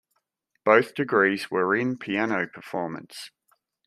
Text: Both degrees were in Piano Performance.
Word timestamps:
Both 0.65 0.95
degrees 0.95 1.51
were 1.51 1.75
in 1.75 1.95
Piano 1.95 2.47
Performance. 2.47 3.29